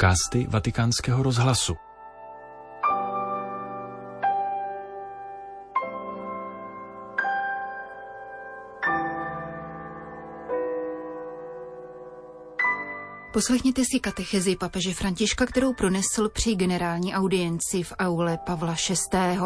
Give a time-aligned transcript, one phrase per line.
[0.00, 1.74] podcasty Vatikánského rozhlasu.
[13.32, 18.74] Poslechněte si katechezi papeže Františka, kterou pronesl při generální audienci v aule Pavla
[19.12, 19.38] VI.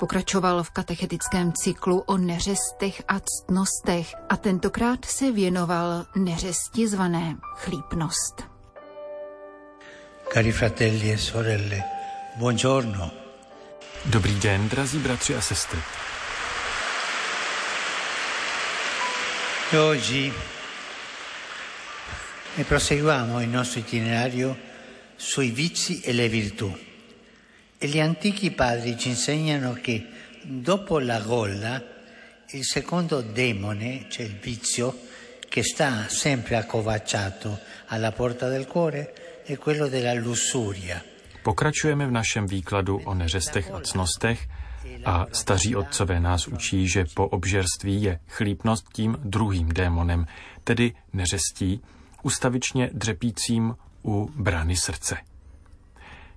[0.00, 8.55] Pokračoval v katechetickém cyklu o neřestech a ctnostech a tentokrát se věnoval neřesti zvané chlípnost.
[10.36, 11.82] Cari fratelli e sorelle,
[12.34, 13.10] buongiorno.
[14.02, 15.78] Dobrý den, drazí bratři a sestry.
[19.72, 20.32] Oggi
[22.54, 24.58] e proseguiamo il nostro itinerario
[25.16, 26.70] sui vizi e le virtù.
[27.78, 30.06] E gli antichi padri ci insegnano che
[30.42, 31.82] dopo la gola
[32.50, 34.98] il secondo demone, cioè il vizio,
[35.48, 39.25] che sta sempre accovacciato alla porta del cuore,
[41.42, 44.48] Pokračujeme v našem výkladu o neřestech a cnostech
[45.04, 50.26] a staří otcové nás učí, že po obžerství je chlípnost tím druhým démonem,
[50.64, 51.80] tedy neřestí,
[52.22, 53.74] ustavičně dřepícím
[54.04, 55.16] u brany srdce.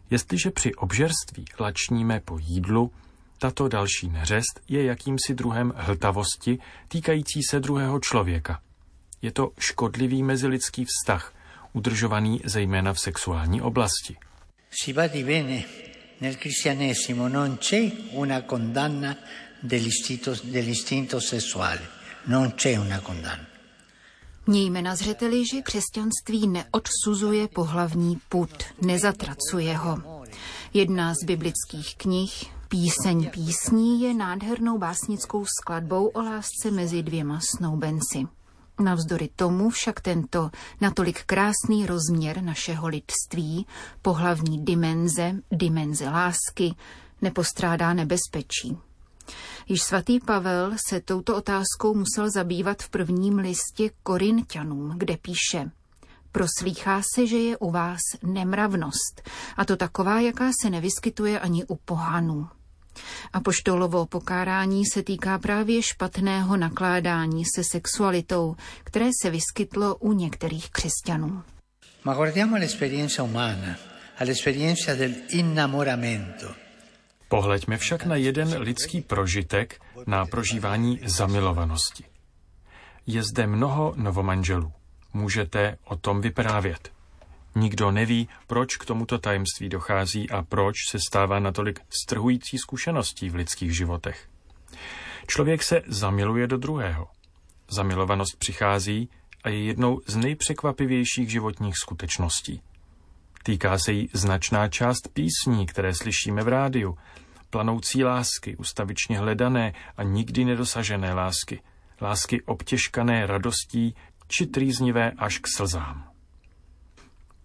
[0.09, 2.91] Jestliže při obžerství lačníme po jídlu,
[3.39, 8.61] tato další neřest je jakýmsi druhem hltavosti týkající se druhého člověka.
[9.21, 11.33] Je to škodlivý mezilidský vztah,
[11.73, 14.17] udržovaný zejména v sexuální oblasti.
[14.71, 15.63] Si badi bene,
[16.21, 19.17] nel cristianesimo non c'è una condanna
[19.61, 21.81] dell'istinto, dell'istinto sessuale,
[22.25, 23.47] non c'è una condanna.
[24.47, 30.23] Mějme na zřeteli, že křesťanství neodsuzuje pohlavní put, nezatracuje ho.
[30.73, 38.27] Jedna z biblických knih, Píseň písní, je nádhernou básnickou skladbou o lásce mezi dvěma snoubenci.
[38.79, 40.51] Navzdory tomu však tento
[40.81, 43.67] natolik krásný rozměr našeho lidství,
[44.01, 46.75] pohlavní dimenze, dimenze lásky,
[47.21, 48.77] nepostrádá nebezpečí.
[49.67, 55.71] Již svatý Pavel se touto otázkou musel zabývat v prvním listě Korintianům, kde píše
[56.31, 61.75] Proslýchá se, že je u vás nemravnost, a to taková, jaká se nevyskytuje ani u
[61.75, 62.47] pohanů.
[63.33, 70.69] A poštolovo pokárání se týká právě špatného nakládání se sexualitou, které se vyskytlo u některých
[70.69, 71.43] křesťanů.
[72.03, 73.75] Ma guardiamo l'esperienza umana,
[74.17, 76.47] all'esperienza del innamoramento.
[77.27, 82.03] Pohleďme však na jeden lidský prožitek na prožívání zamilovanosti.
[83.07, 84.71] Je zde mnoho novomanželů.
[85.13, 86.98] Můžete o tom vyprávět.
[87.55, 93.35] Nikdo neví, proč k tomuto tajemství dochází a proč se stává natolik strhující zkušeností v
[93.35, 94.29] lidských životech.
[95.27, 97.07] Člověk se zamiluje do druhého.
[97.71, 99.09] Zamilovanost přichází
[99.43, 102.61] a je jednou z nejpřekvapivějších životních skutečností.
[103.43, 106.97] Týká se jí značná část písní, které slyšíme v rádiu,
[107.49, 111.61] planoucí lásky, ustavičně hledané a nikdy nedosažené lásky,
[112.01, 113.95] lásky obtěžkané radostí
[114.27, 116.08] či trýznivé až k slzám.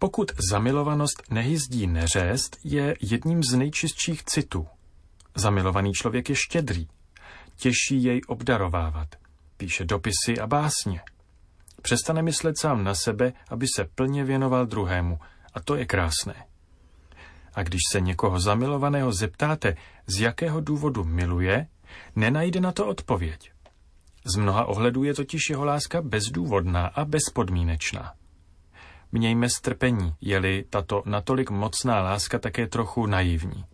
[0.04, 4.66] Pokud zamilovanost nehyzdí neřest, je jedním z nejčistších citů.
[5.34, 6.88] Zamilovaný člověk je štědrý,
[7.56, 9.08] těžší jej obdarovávat,
[9.56, 11.00] píše dopisy a básně.
[11.82, 15.18] Přestane myslet sám na sebe, aby se plně věnoval druhému,
[15.54, 16.34] a to je krásné.
[17.54, 19.76] A když se někoho zamilovaného zeptáte,
[20.06, 21.66] z jakého důvodu miluje,
[22.16, 23.52] nenajde na to odpověď.
[24.24, 28.14] Z mnoha ohledů je totiž jeho láska bezdůvodná a bezpodmínečná.
[29.16, 33.64] Mějme strpení, je-li tato natolik mocná láska také trochu naivní.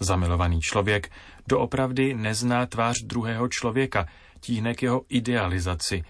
[0.00, 1.10] Zamilovaný člověk
[1.46, 4.06] doopravdy nezná tvář druhého člověka,
[4.40, 6.04] tíhne k jeho idealizaci.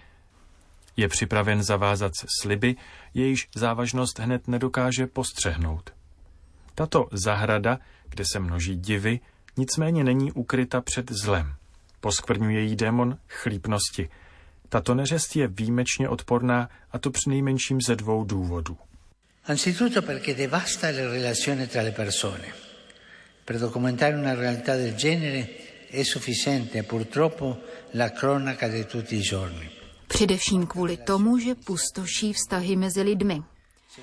[0.96, 2.76] Je připraven zavázat se sliby,
[3.14, 5.90] jejíž závažnost hned nedokáže postřehnout.
[6.74, 7.78] Tato zahrada,
[8.08, 9.20] kde se množí divy,
[9.56, 11.54] nicméně není ukryta před zlem.
[12.00, 14.08] Poskvrňuje jí démon chlípnosti–
[14.74, 18.76] tato neřest je výjimečně odporná a to přinejmenším ze dvou důvodů.
[19.44, 22.48] Anzitutto perché devasta le relazioni tra le persone.
[23.44, 25.46] Per documentare una realtà del genere
[25.90, 27.56] è sufficiente purtroppo
[27.94, 29.70] la cronaca di tutti i giorni.
[30.08, 33.42] Především kvůli tomu, že pustoší vztahy mezi lidmi.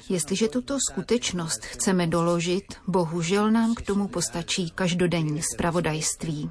[0.10, 6.50] Jestliže tuto skutečnost chceme doložit, bohužel nám k tomu postačí každodenní spravodajství.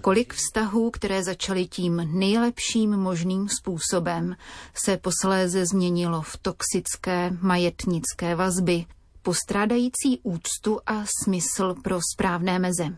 [0.00, 4.36] Kolik vztahů, které začaly tím nejlepším možným způsobem,
[4.74, 8.86] se posléze změnilo v toxické majetnické vazby,
[9.22, 12.96] postrádající úctu a smysl pro správné meze.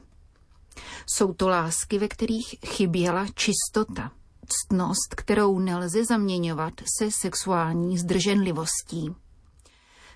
[1.06, 4.10] Jsou to lásky, ve kterých chyběla čistota,
[4.48, 9.14] ctnost, kterou nelze zaměňovat se sexuální zdrženlivostí.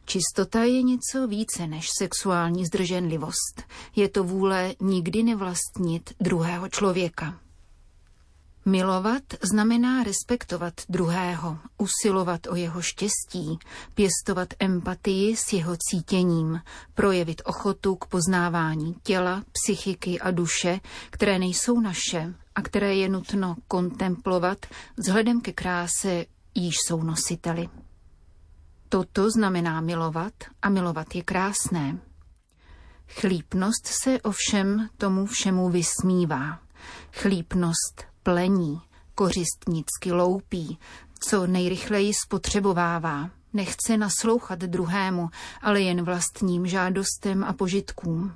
[0.04, 3.62] Čistota je něco více než sexuální zdrženlivost.
[3.96, 7.40] Je to vůle nikdy nevlastnit druhého člověka.
[8.64, 13.58] Milovat znamená respektovat druhého, usilovat o jeho štěstí,
[13.94, 16.60] pěstovat empatii s jeho cítěním,
[16.94, 20.80] projevit ochotu k poznávání těla, psychiky a duše,
[21.10, 24.66] které nejsou naše a které je nutno kontemplovat
[24.96, 27.68] vzhledem ke kráse, již jsou nositeli.
[28.92, 30.32] Toto znamená milovat
[30.62, 31.98] a milovat je krásné.
[33.08, 36.58] Chlípnost se ovšem tomu všemu vysmívá.
[37.12, 38.80] Chlípnost plení,
[39.14, 40.78] kořistnicky loupí,
[41.20, 43.30] co nejrychleji spotřebovává.
[43.52, 45.30] Nechce naslouchat druhému,
[45.62, 48.34] ale jen vlastním žádostem a požitkům.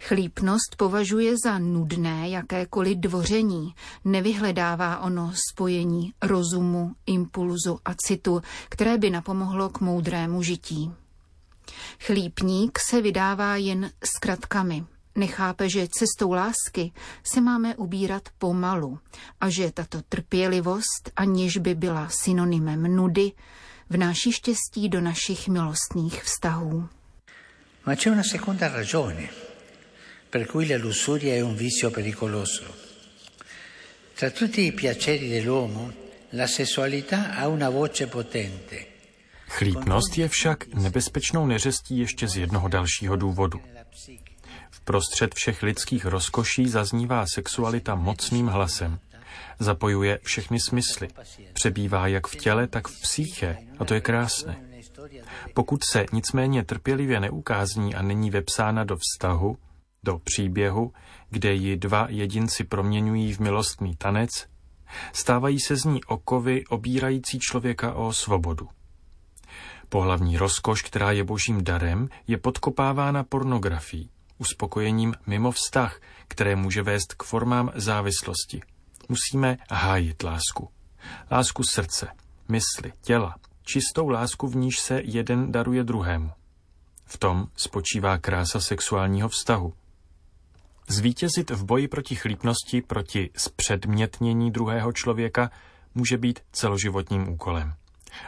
[0.00, 3.74] Chlípnost považuje za nudné jakékoliv dvoření,
[4.04, 10.92] nevyhledává ono spojení rozumu, impulzu a citu, které by napomohlo k moudrému žití.
[12.00, 14.84] Chlípník se vydává jen zkratkami,
[15.14, 16.92] nechápe, že cestou lásky
[17.24, 18.98] se máme ubírat pomalu
[19.40, 23.32] a že tato trpělivost, aniž by byla synonymem nudy,
[23.90, 26.88] vnáší štěstí do našich milostných vztahů.
[27.86, 29.47] Ma c'è una seconda ragione
[30.30, 32.64] per cui la lussuria è un vizio pericoloso.
[34.14, 35.92] Tra tutti i piaceri dell'uomo,
[36.30, 38.86] la sessualità ha una voce potente.
[39.48, 43.60] Chlípnost je však nebezpečnou neřestí ještě z jednoho dalšího důvodu.
[44.84, 48.98] Prostřed všech lidských rozkoší zaznívá sexualita mocným hlasem.
[49.58, 51.08] Zapojuje všechny smysly.
[51.52, 53.56] Přebývá jak v těle, tak v psyche.
[53.78, 54.56] A to je krásné.
[55.54, 59.58] Pokud se nicméně trpělivě neukázní a není vepsána do vztahu,
[60.02, 60.92] do příběhu,
[61.30, 64.30] kde ji dva jedinci proměňují v milostný tanec,
[65.12, 68.68] stávají se z ní okovy obírající člověka o svobodu.
[69.88, 77.14] Pohlavní rozkoš, která je božím darem, je podkopávána pornografií uspokojením mimo vztah, které může vést
[77.14, 78.60] k formám závislosti.
[79.08, 80.68] Musíme hájit lásku.
[81.30, 82.08] Lásku srdce,
[82.48, 86.30] mysli, těla, čistou lásku, v níž se jeden daruje druhému.
[87.04, 89.72] V tom spočívá krása sexuálního vztahu.
[90.88, 95.50] Zvítězit v boji proti chlípnosti, proti zpředmětnění druhého člověka,
[95.94, 97.74] může být celoživotním úkolem.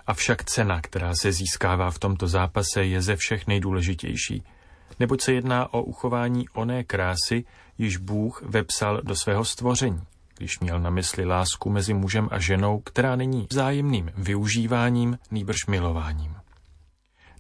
[0.07, 4.43] Avšak cena, která se získává v tomto zápase, je ze všech nejdůležitější–
[5.01, 7.45] neboť se jedná o uchování oné krásy,
[7.79, 10.03] již Bůh vepsal do svého stvoření,
[10.37, 16.37] když měl na mysli lásku mezi mužem a ženou, která není vzájemným využíváním, nýbrž milováním.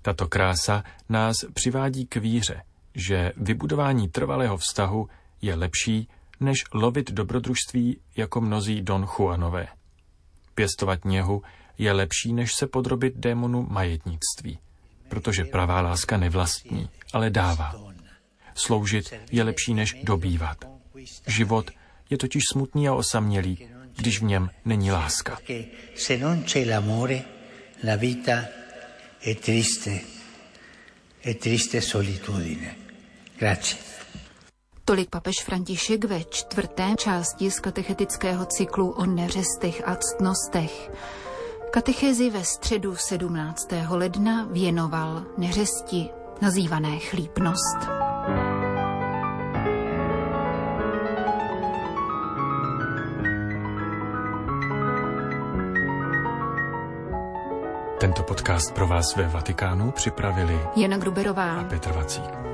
[0.03, 2.63] Tato krása nás přivádí k víře,
[2.95, 5.09] že vybudování trvalého vztahu
[5.43, 6.09] je lepší,
[6.41, 9.69] než lovit dobrodružství jako mnozí Don Juanové.
[10.55, 11.43] Pěstovat něhu
[11.79, 14.59] je lepší, než se podrobit démonu majetnictví–
[15.11, 17.75] protože pravá láska nevlastní, ale dává.
[18.55, 20.65] Sloužit je lepší než dobývat.
[21.27, 21.71] Život
[22.11, 25.39] je totiž smutný a osamělý, když v něm není láska.
[27.85, 28.45] La vita
[29.25, 30.20] è triste,
[31.21, 32.77] è triste solitudine.
[33.37, 33.79] Grazie.
[34.85, 40.91] Tolik papež František ve čtvrté části z katechetického cyklu o neřestech a ctnostech.
[41.71, 43.69] Katechézi ve středu 17.
[43.89, 46.09] ledna věnoval neřesti,
[46.43, 47.79] nazývané chlípnost.
[58.01, 62.50] Tento podcast pro vás ve Vatikánu připravili Jana Gruberová a Petr Vacík.